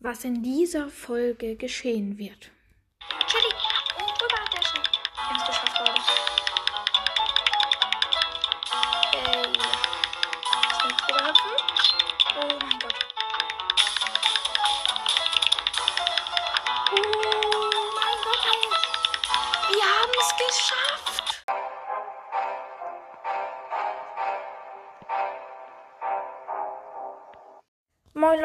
[0.00, 2.50] was in dieser Folge geschehen wird.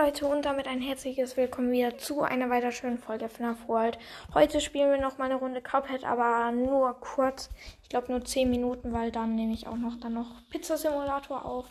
[0.03, 3.97] Leute und damit ein herzliches Willkommen wieder zu einer weiter schönen Folge FNAF World.
[4.33, 7.49] Heute spielen wir noch mal eine Runde Cuphead, aber nur kurz.
[7.83, 11.45] Ich glaube nur 10 Minuten, weil dann nehme ich auch noch dann noch Pizza Simulator
[11.45, 11.67] auf.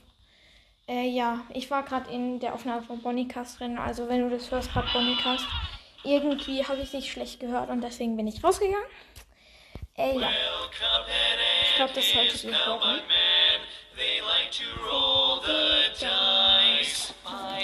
[0.89, 4.51] Äh, ja, ich war gerade in der Aufnahme von Bonnycast drin, also wenn du das
[4.51, 5.45] hörst, gerade Bonnycast.
[6.03, 8.87] Irgendwie habe ich dich schlecht gehört und deswegen bin ich rausgegangen.
[9.95, 10.31] Äh, ja.
[11.69, 13.03] Ich glaube, das solltet ihr hören.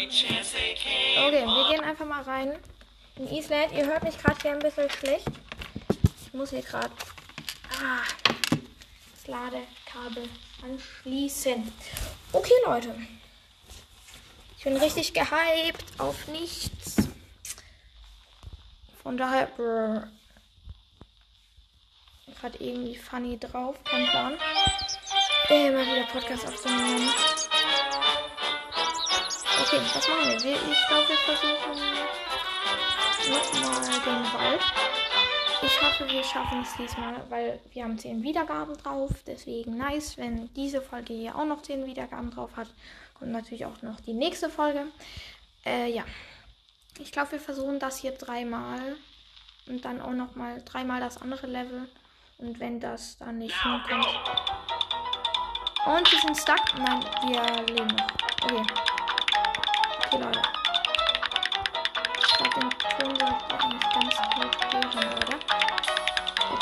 [0.09, 2.59] Okay, wir gehen einfach mal rein
[3.17, 3.73] in Island.
[3.75, 5.27] Ihr hört mich gerade hier ein bisschen schlecht.
[6.25, 6.91] Ich muss hier gerade
[7.79, 8.01] ah,
[9.13, 10.27] das Ladekabel
[10.63, 11.71] anschließen.
[12.33, 12.95] Okay, Leute.
[14.57, 16.97] Ich bin richtig gehypt auf nichts.
[19.03, 20.09] Von daher brr,
[22.41, 23.77] gerade irgendwie funny drauf.
[23.85, 24.39] Kein Plan.
[25.51, 27.11] Immer wieder Podcast aufzunehmen.
[29.71, 30.43] Okay, was machen wir?
[30.45, 31.77] wir ich glaube, wir versuchen
[33.29, 34.63] nochmal den Wald.
[35.61, 39.11] Ich hoffe, wir schaffen es diesmal, weil wir haben 10 Wiedergaben drauf.
[39.27, 42.69] Deswegen nice, wenn diese Folge hier auch noch 10 Wiedergaben drauf hat.
[43.19, 44.87] Kommt natürlich auch noch die nächste Folge.
[45.67, 46.05] Äh, ja.
[46.99, 48.97] Ich glaube, wir versuchen das hier dreimal.
[49.67, 51.87] Und dann auch nochmal dreimal das andere Level.
[52.39, 54.07] Und wenn das dann nicht hinkommt.
[55.85, 56.65] Und wir sind stuck.
[56.79, 58.09] Nein, wir leben noch.
[58.45, 58.65] Okay.
[58.65, 58.88] Okay,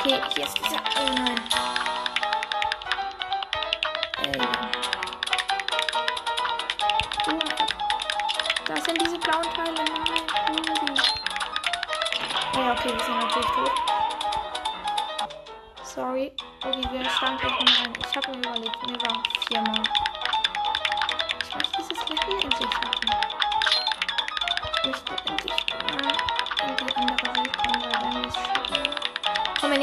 [0.07, 0.66] Okay, hier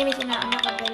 [0.03, 0.92] kommen wir nämlich in eine andere Welt.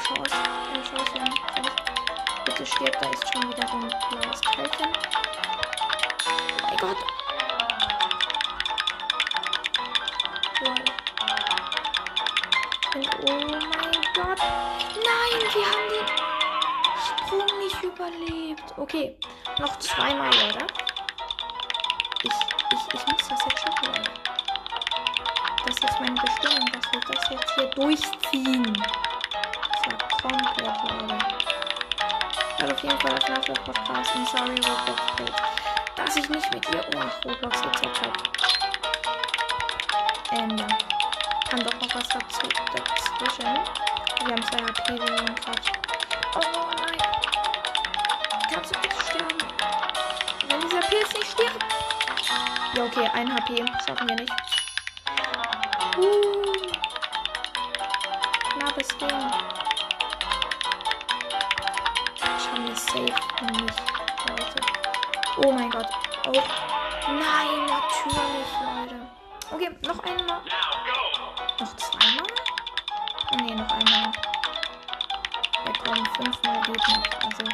[0.00, 0.30] Ja, schau aus.
[1.14, 1.62] Ja.
[2.44, 4.92] Bitte stirb, da ist schon wieder so ein blaues Teilchen.
[6.26, 6.96] Oh mein Gott.
[12.96, 14.40] Oh mein Gott.
[14.96, 16.08] Nein, wir haben den
[17.04, 18.68] Sprung nicht überlebt.
[18.78, 19.16] Okay,
[19.58, 20.66] noch zweimal, Leute.
[22.22, 24.10] Ich, ich, ich muss das jetzt schaffen, Leute.
[25.66, 28.82] Das ist meine Bestimmung, dass wir das jetzt hier durchziehen.
[32.80, 35.32] Auf jeden Fall das Nachricht Podcast und sorry Roblox
[35.96, 38.12] dass ich nicht mit dir oh, Roblox gezockt habe.
[40.32, 40.66] Ähm, ja.
[41.50, 43.58] Kann doch noch was dazu dazwischen.
[44.24, 45.60] Wir haben 2 HP, wir sind gerade.
[46.36, 46.40] Oh
[46.80, 46.98] nein.
[48.50, 49.38] Kannst du bitte sterben?
[50.48, 51.64] Wenn dieser Pilz nicht stirbt.
[52.76, 53.62] Ja, okay, 1 HP.
[53.86, 54.32] Schaffen wir nicht.
[55.98, 56.62] Uh.
[58.54, 59.59] Knappes Ding.
[62.90, 63.82] Safe nicht,
[64.28, 64.60] Leute.
[65.36, 65.86] Oh mein Gott.
[66.26, 66.32] Oh.
[67.06, 68.98] Nein, natürlich, Leute.
[69.52, 70.40] Okay, noch einmal.
[71.60, 72.26] Noch zweimal?
[73.36, 74.12] Nee, noch einmal.
[75.64, 77.04] Ja komm, fünfmal geht noch.
[77.24, 77.44] Also.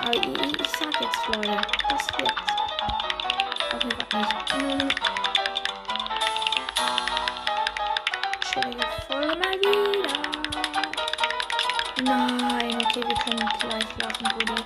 [0.00, 2.32] Aber ich, ich, sag jetzt, Leute, das wird.
[3.74, 4.82] Okay, warte nicht.
[4.82, 4.88] Hm.
[8.52, 10.31] Chillige Folge mal wieder.
[12.00, 14.62] Nein, okay, wir können gleich lassen, Brudi.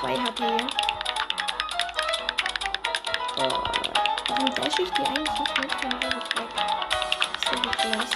[0.00, 0.44] 2 HP.
[3.36, 3.48] Oh,
[4.28, 5.70] warum dash ich die eigentlich nicht mit?
[5.82, 6.48] Dann wäre ich weg.
[7.44, 8.10] So ridiculous.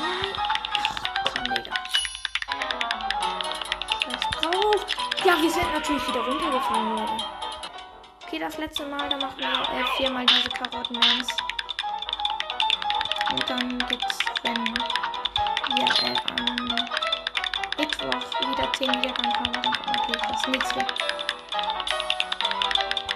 [0.00, 0.34] Nein.
[0.78, 1.74] Ach, komm, Digga.
[4.02, 4.86] Scheiß drauf.
[5.24, 7.24] Ja, wir sind natürlich wieder runtergefallen, Leute.
[8.26, 11.28] Okay, das letzte Mal, da machen wir äh, viermal diese Karottenmans.
[13.30, 14.56] Und dann gibt's, wenn
[15.76, 17.09] wir äh, am
[17.80, 20.80] Mittwoch wieder 10 Wiedergaben haben, dann kommt natürlich das nächste.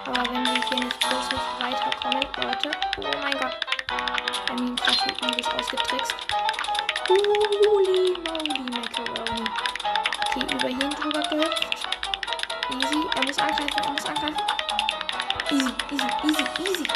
[0.07, 2.71] Aber wenn wir hier nicht bloß nicht weiterkommen, Leute.
[2.97, 3.55] Oh mein Gott.
[4.59, 6.15] Mir gerade einiges ausgetrickst.
[7.07, 8.17] Holy moly
[8.71, 9.43] macaroni.
[10.25, 11.87] Okay, über ihn drüber gehüpft.
[12.71, 13.07] Easy.
[13.15, 14.37] Er muss angreifen, er muss angreifen.
[15.51, 16.87] Easy, easy, easy, easy.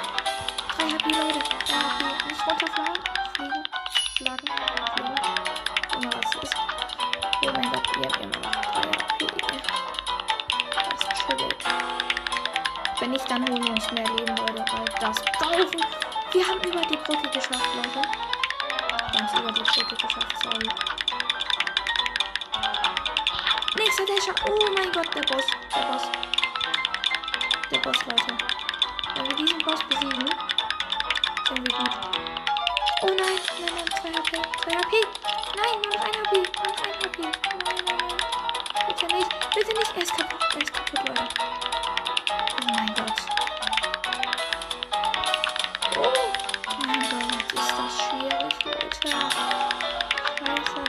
[0.75, 1.39] 3 HP, Leute.
[1.67, 2.29] 3 HP.
[2.29, 3.18] Nicht runterfliegen.
[12.99, 14.65] Wenn nicht, dann holen wir uns mehr Leben, Leute.
[14.73, 15.81] Weil das brauchen.
[16.31, 18.01] Wir haben über die Brücke geschafft, Leute.
[19.13, 20.69] Ganz über die Brücke geschafft, sorry.
[23.77, 24.35] Nächster Dasher.
[24.49, 25.45] Oh mein Gott, der Boss.
[25.73, 26.11] Der Boss.
[27.71, 28.37] Der Boss, Leute.
[29.15, 30.29] Wenn wir diesen Boss besiegen,
[31.47, 31.91] sind wir gut.
[33.01, 34.41] Oh nein, nein, nein, 2 HP.
[34.63, 35.07] 2 HP.
[35.55, 36.35] Nein, nur noch 1 HP.
[36.35, 37.21] Nur noch 1 HP.
[37.21, 37.31] Nein,
[37.65, 38.87] nein, nein.
[38.87, 39.31] Bitte nicht.
[39.55, 39.95] Bitte nicht.
[39.95, 40.41] Er ist kaputt.
[40.53, 41.68] Er ist kaputt, Leute.
[42.69, 43.13] Oh mein Gott.
[45.97, 46.13] Oh
[46.85, 49.09] mein Gott, ist das schwierig, Leute.
[50.37, 50.81] Scheiße.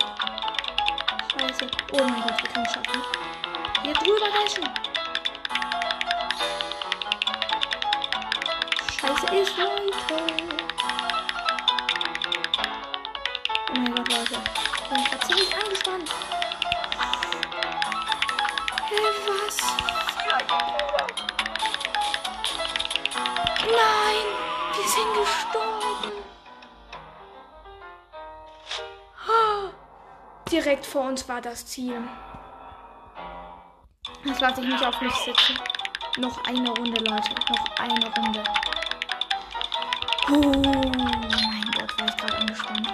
[1.38, 1.64] Scheiße.
[1.92, 3.02] Oh mein Gott, wir können es schaffen.
[3.82, 4.68] Hier drüber dashen.
[9.00, 9.89] Scheiße ist Leute.
[30.62, 31.96] Direkt vor uns war das Ziel.
[34.24, 35.58] Jetzt lasse ich mich auf mich sitzen.
[36.18, 37.30] Noch eine Runde, Leute.
[37.48, 38.44] Noch eine Runde.
[40.28, 42.88] Oh mein Gott, war ich gerade angespannt.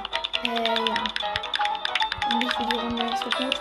[0.45, 0.95] Äh, ja.
[2.31, 3.61] Und nicht wie die Runde ist so gut.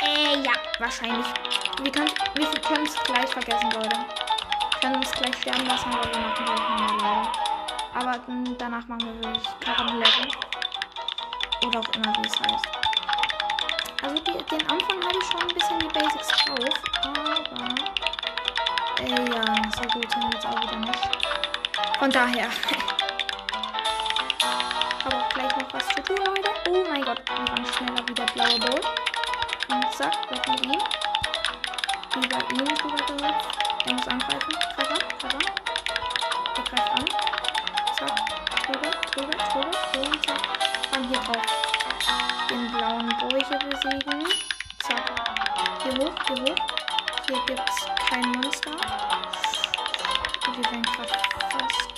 [0.00, 1.26] Äh, ja, wahrscheinlich.
[1.82, 3.96] Wir können es gleich vergessen, Leute.
[3.96, 7.45] Wir können es gleich sterben lassen, aber wir machen gleich nochmal leider.
[7.96, 8.20] Aber
[8.58, 10.28] danach machen wir wirklich Karren Level.
[11.66, 12.66] Oder auch immer, wie es heißt.
[14.02, 17.74] Also die, den Anfang habe ich schon ein bisschen die Basics drauf, aber
[19.00, 19.44] äh, ja,
[19.74, 21.08] so gut sind wir jetzt auch wieder nicht.
[21.98, 22.48] Von daher.
[25.04, 26.50] habe auch gleich noch was zu tun, Leute.
[26.68, 28.80] Oh mein Gott, wir waren schneller wie der blaue Bowl.
[29.70, 30.80] Und zack, weg mit ihm.
[32.14, 33.56] Über ihn drüber gehüpft.
[33.86, 34.52] Er muss angreifen.
[34.76, 35.38] Treffer, Treffer.
[36.56, 37.35] Er greift an.
[40.92, 41.46] Und hier drauf.
[42.50, 44.28] Den blauen Bräuche besiegen.
[44.80, 45.06] Zack.
[45.82, 46.60] Hier hoch, hier hoch.
[47.26, 48.72] Hier gibt's kein Monster.
[50.52, 51.14] Wir werden gerade
[51.50, 51.88] fast.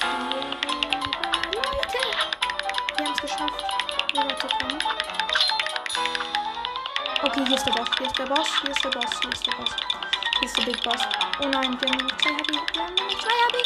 [1.53, 2.03] Leute!
[2.97, 3.65] Wir haben es geschafft,
[4.17, 4.79] rüberzukommen.
[7.23, 9.47] Okay, hier ist der Boss, hier ist der Boss, hier ist der Boss, hier ist
[9.47, 9.77] der Boss.
[10.39, 11.01] Hier ist der Big Boss.
[11.41, 12.53] Oh nein, wir haben noch 2 HP.
[12.73, 13.57] Wir haben noch 2 HP.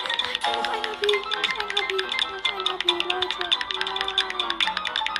[0.42, 1.02] Nein, noch 1 HP.
[1.12, 1.92] Noch 1 HP.
[1.92, 3.44] Noch 1 HP, Leute.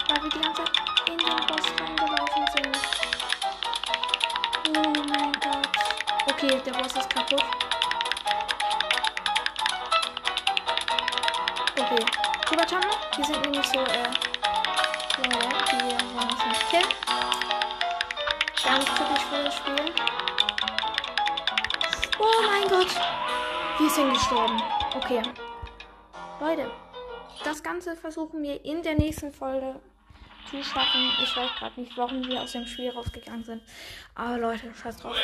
[0.08, 0.76] Weil wir die ganze Zeit
[1.08, 2.76] in den Boss reingelaufen sind.
[4.66, 5.68] Oh mein Gott.
[6.26, 7.44] Okay, der Boss ist kaputt.
[11.78, 12.04] Okay.
[12.50, 12.90] Rüberjumpen.
[13.18, 14.08] Die sind nämlich so, äh,
[15.18, 16.88] Leute, die wollen uns nicht killen.
[18.64, 19.92] Ganz typisch für das Spiel.
[22.24, 22.94] Oh mein Gott.
[23.80, 24.62] Wir sind gestorben.
[24.94, 25.22] Okay.
[26.40, 26.70] Leute,
[27.42, 29.80] das Ganze versuchen wir in der nächsten Folge
[30.48, 31.10] zu schaffen.
[31.20, 33.62] Ich weiß gerade nicht, warum wir aus dem Spiel rausgegangen sind.
[34.14, 35.16] Aber Leute, scheiß drauf.
[35.16, 35.22] Äh,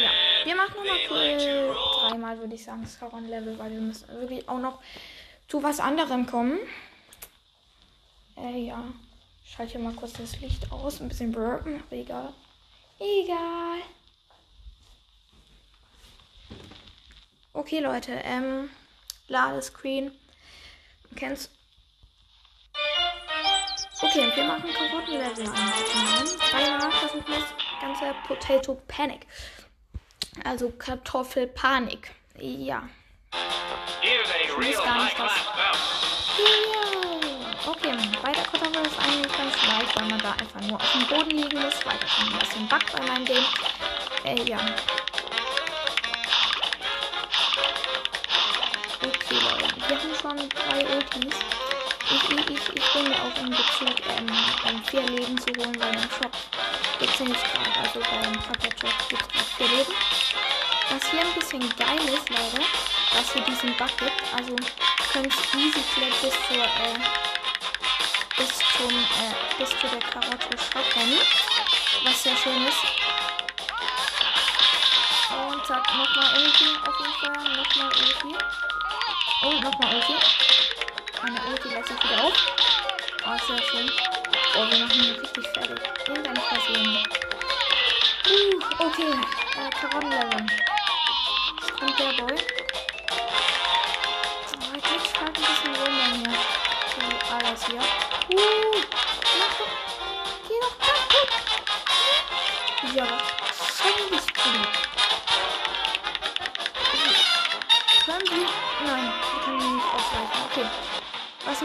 [0.00, 0.10] ja.
[0.44, 4.60] Wir machen nochmal cool dreimal, würde ich sagen, das Level, weil wir müssen wirklich auch
[4.60, 4.78] noch
[5.48, 6.60] zu was anderem kommen.
[8.36, 8.84] Äh, ja.
[9.44, 11.00] Ich schalte mal kurz das Licht aus.
[11.00, 12.32] Ein bisschen burpen, aber egal.
[13.00, 13.82] Egal.
[17.54, 18.12] Okay, Leute.
[18.24, 18.68] Ähm,
[19.28, 20.10] Ladescreen.
[21.14, 21.50] Kennst
[24.02, 25.72] Okay, wir machen Karottenlevel an.
[26.50, 29.26] Dreimal versuchen wir das ganze Potato Panic.
[30.44, 32.10] Also Kartoffelpanik.
[32.38, 32.88] Ja.
[34.02, 35.32] Ich weiß gar nicht, was.
[35.56, 35.72] Ja.
[37.70, 41.06] Okay, bei der Kartoffel ist eigentlich ganz leicht, weil man da einfach nur auf dem
[41.06, 43.44] Boden liegen muss, das schon ein bisschen backt bei meinem Game.
[44.24, 44.58] Äh, ja.
[49.34, 49.74] Leute.
[49.88, 51.34] Wir haben schon drei Ultis.
[52.10, 54.28] Ich, ich, ich, ich bin mir auch im Bezug, ähm,
[54.68, 56.32] um vier Leben zu holen, weil im Shop
[56.98, 57.80] gibt es ja gerade.
[57.82, 59.94] Also beim Papa-Shop gibt es vier Leben.
[60.90, 62.62] Was hier ein bisschen geil ist, Leute,
[63.12, 64.22] dass hier diesen Bug gibt.
[64.36, 64.54] Also
[65.12, 66.98] könnt easy vielleicht bis zur äh,
[68.36, 70.48] bis zum äh, bis zu der Karotte
[70.96, 71.20] rennen.
[72.04, 72.84] Was sehr schön ist.
[75.30, 77.56] Und zack, nochmal Ulti auf jeden Fall.
[77.56, 78.73] Nochmal Ulti.
[79.44, 80.14] Und nochmal Ulti.
[81.22, 82.32] Meine Ulti lässt sich wieder auf.
[83.26, 83.90] Oh, sehr schön.
[84.56, 85.80] Oh, wir machen ihn richtig fertig.
[86.08, 86.98] Irgendein Versehen.
[88.26, 89.12] Uh, okay.
[89.56, 90.46] Äh, Karottenlevel.
[91.60, 92.36] Jetzt kommt der Boy.
[94.50, 96.34] Oh, ich muss halt ein bisschen rum hier.
[96.94, 97.02] So,
[97.34, 97.82] alles hier.
[98.30, 98.76] Uh,
[99.38, 99.74] mach doch.
[100.48, 101.30] Geh doch kaputt.
[102.94, 103.06] Ja,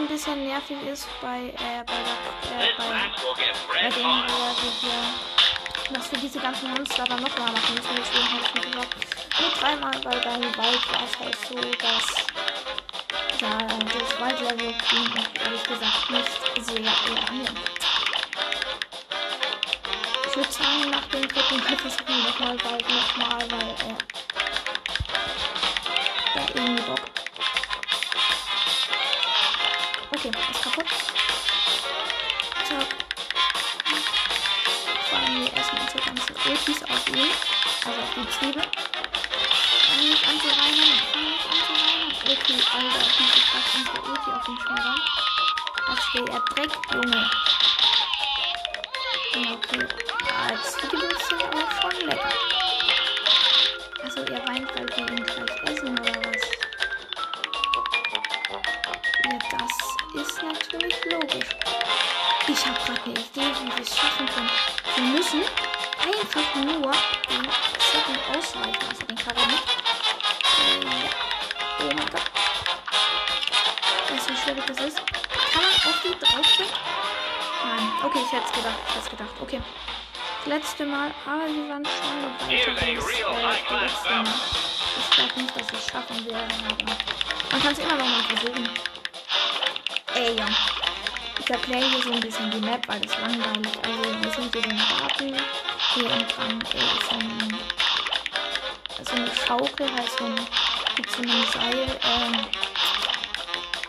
[0.09, 2.83] bisschen nervig ist bei, äh, bei, der, äh, bei,
[3.67, 7.95] bei dem, wir hier, dass wir diese ganzen Monster dann nochmal machen müssen.
[7.95, 8.95] Deswegen habe ich mir gesagt,
[9.39, 12.25] nur dreimal, weil beim Wald war es halt so, dass
[13.39, 15.09] ja, das Waldlevel ging
[15.45, 17.45] ehrlich gesagt nicht sehr lange.
[20.27, 23.95] Ich würde sagen, nach dem dritten Mal versuchen wir nochmal Wald nochmal, weil, äh,
[26.35, 27.28] ja, irgendwie Bock.
[36.49, 37.29] Ultis ihn.
[37.85, 38.63] Also auf die Zwiebel.
[38.63, 40.93] Fang nicht an zu reinen.
[41.13, 42.09] Fang nicht an zu reinen.
[42.25, 45.01] Okay, Alter, diese krass unsere Ulti auf ihn schneidern.
[45.87, 47.29] Das will er Dreck, Junge.
[49.35, 49.87] Ja, okay.
[50.25, 51.28] Ja, Zwiebeln
[80.69, 82.53] letzte Mal, aber wir waren schon dabei.
[82.53, 82.57] Äh.
[82.57, 82.63] Ich
[85.11, 86.85] glaube nicht, dass wir es schaffen werden, aber
[87.51, 88.69] man kann es immer noch mal versuchen.
[90.13, 90.45] Ey, ja.
[91.39, 94.65] Ich erkläre hier so ein bisschen die Map, weil das langweilig Also, wir sind hier
[94.65, 95.37] im Garten.
[95.95, 97.57] Hier entlang ist ein,
[99.03, 100.35] so eine Schaukel, halt so ein,
[100.97, 101.99] mit so einem Seil.
[102.03, 102.45] Ähm,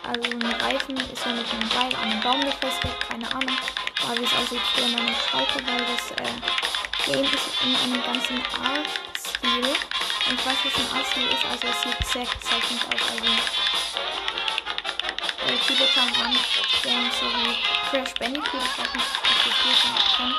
[0.08, 3.00] also, ein Reifen ist ja mit einem Seil an einem Baum befestigt.
[3.06, 3.56] Keine Ahnung.
[4.02, 6.69] Aber wie es aussieht, für eine Schaukel, weil das äh,
[7.06, 9.64] Game ist in einem ganzen Art-Stil.
[10.28, 13.02] Und ich was ein Art-Stil ist, also es sieht sehr gezeichnet aus.
[13.10, 13.32] Also,
[15.46, 16.60] äh, viele Kampagnen
[17.20, 17.56] so wie
[17.90, 20.36] Crash Bandicoot, ich weiß nicht, ob ihr das schon kennt.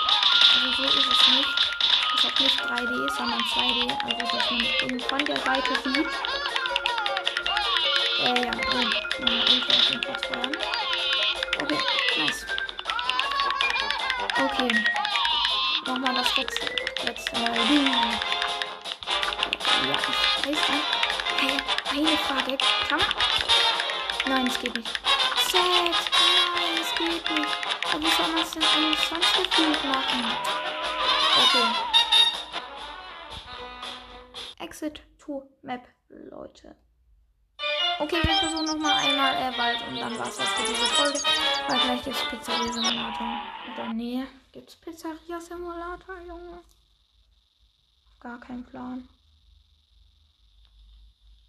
[0.53, 1.49] Also so ist es nicht.
[2.17, 6.07] Es hat nicht 3D, sondern 2D, also dass man von der Seite sieht.
[8.19, 8.83] Äh, ja, oh,
[9.19, 10.57] meine Ulti auf den Platz feuern.
[11.61, 11.79] Okay,
[12.17, 12.45] nice.
[14.37, 15.00] Okay.
[15.85, 16.67] Nochmal das letzte,
[17.05, 17.55] letzte Mal.
[17.55, 17.61] Ja,
[19.57, 20.85] ich weiß nicht.
[21.39, 21.57] Hey,
[21.89, 22.57] eine Frage.
[22.87, 23.07] Kann man
[24.27, 24.87] Nein, es geht nicht.
[24.87, 25.57] Sex!
[25.57, 27.57] Nein, es geht nicht.
[27.91, 30.25] Aber wie soll man es denn eigentlich sonst gefühlt machen?
[31.43, 31.67] Okay.
[34.59, 36.75] Exit to Map, Leute.
[37.99, 41.19] Okay, wir versuchen nochmal einmal äh, Wald und dann war es das für diese Folge.
[41.67, 43.41] Weil gleich gibt es Pizzeria Simulator.
[43.67, 46.61] In der Nähe gibt es Pizzeria Simulator, Junge.
[48.19, 49.07] Gar kein Plan.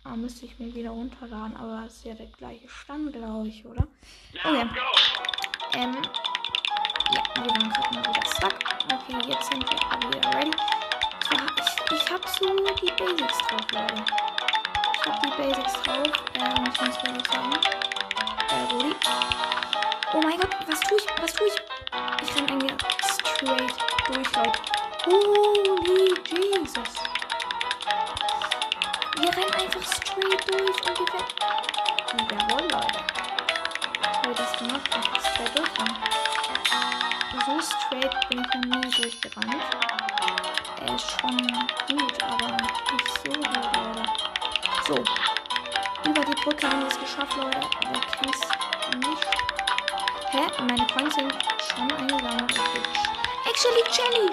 [0.04, 3.64] Ah, müsste ich mir wieder runterladen, aber es ist ja der gleiche Stand, glaube ich,
[3.64, 3.86] oder?
[4.44, 4.68] Okay.
[5.74, 5.96] Ähm.
[7.14, 8.58] Ja, wir waren gerade mal wieder stuck.
[8.92, 10.50] Okay, jetzt sind wir alle wieder ready.
[11.30, 14.04] Ich, ich habe so die Basics drauf, Leute.
[14.94, 16.24] Ich habe die Basics drauf.
[16.34, 17.52] Ähm, ich muss mal sagen.
[18.50, 19.61] Äh, Rudi.
[20.14, 21.06] Oh mein Gott, was tue ich?
[21.22, 21.54] Was tue ich?
[22.22, 22.76] Ich renn eigentlich
[23.16, 23.74] straight
[24.06, 24.60] durch, Leute.
[25.06, 26.92] Holy Jesus.
[29.16, 31.30] Wir rennen einfach straight durch und wir werden.
[32.30, 33.00] Jawohl, Leute.
[34.30, 34.94] Ich das gemacht?
[34.94, 35.96] Einfach straight durchrennen.
[37.46, 39.64] So straight bin ich noch nie durchgerannt.
[40.84, 41.36] Er ist schon
[41.88, 44.02] gut, aber nicht so gut, Leute.
[44.86, 44.96] So.
[46.04, 47.60] Über die Brücke haben wir es geschafft, Leute.
[47.86, 48.40] Aber Chris
[48.98, 49.41] nicht.
[50.32, 50.48] Hä?
[50.60, 51.30] Meine Coins sind
[51.68, 52.58] schon eingesammelt.
[53.44, 54.30] Actually, Jelly!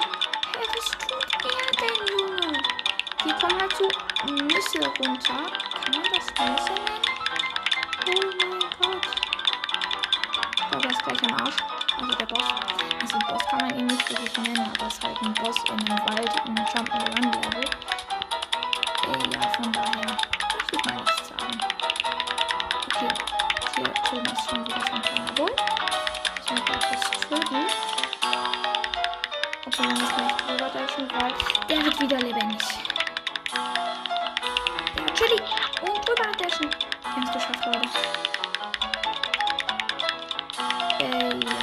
[0.56, 2.54] Hä, was tut er denn, Junge?
[3.26, 3.84] Die kommen halt so
[4.32, 5.44] Nüsse runter.
[5.84, 6.72] Kann man das Nüsse
[8.06, 8.32] nennen?
[8.40, 9.08] Oh mein Gott.
[10.72, 11.58] Oh, der ist gleich am Arsch.
[12.00, 12.50] Also der Boss.
[13.02, 15.74] Also Boss kann man ihn nicht wirklich nennen, aber es ist halt ein Boss in
[15.74, 17.66] einem Wald, in einem Jump'n'Run-Level.
[19.04, 20.18] Äh, ja, von daher.
[20.64, 21.60] Ich will mal nichts sagen.
[22.88, 23.12] Okay,
[23.76, 25.59] hier drüben ist schon wieder so ein
[32.00, 32.62] wieder lebendig.
[34.96, 35.42] Ja, Chili.
[35.82, 36.70] Und drüber schon.
[36.70, 37.90] Wir haben es geschafft, Leute.
[41.00, 41.56] Äh, ja.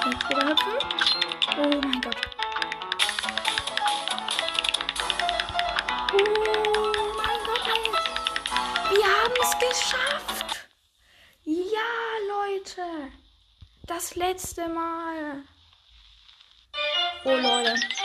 [0.00, 0.76] Schnell drüber hüpfen.
[1.56, 2.20] Oh mein Gott.
[6.12, 8.96] Oh mein Gott, ey.
[8.96, 10.68] Wir haben es geschafft.
[11.44, 11.90] Ja,
[12.28, 12.86] Leute.
[13.86, 15.42] Das letzte Mal.
[17.24, 18.03] Oh, Leute.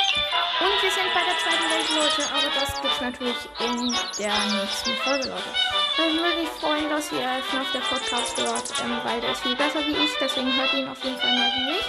[0.60, 2.22] Und wir sind bei der zweiten Welt, Leute.
[2.36, 5.51] Aber das gibt's natürlich in der nächsten Folge, Leute.
[5.96, 9.56] Ich würde mich freuen, dass ihr FNAF der Podcast hört, ähm, weil der ist viel
[9.56, 10.12] besser wie ich.
[10.20, 11.86] Deswegen hört ihn auf jeden Fall mehr wie ich.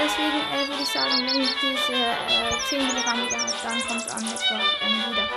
[0.00, 4.12] Deswegen äh, würde ich sagen, wenn diese äh, 10 Milligramm wieder habe, dann kommt es
[4.12, 5.28] am Mittwoch ähm, wieder.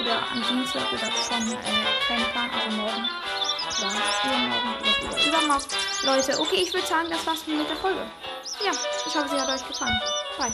[0.00, 3.08] Oder am Dienstag oder schon äh, kein Plan, also morgen.
[3.80, 3.88] Ja,
[4.24, 5.64] übermorgen oder über übermorgen.
[6.04, 8.00] Leute, okay, ich würde sagen, das war's mit der Folge.
[8.64, 10.00] Ja, ich hoffe, sie hat euch gefallen.
[10.38, 10.52] Bye.